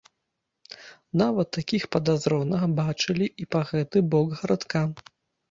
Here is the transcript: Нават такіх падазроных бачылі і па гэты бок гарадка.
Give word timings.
Нават 1.21 1.47
такіх 1.57 1.83
падазроных 1.97 2.65
бачылі 2.81 3.29
і 3.45 3.49
па 3.53 3.61
гэты 3.75 4.05
бок 4.17 4.27
гарадка. 4.43 4.85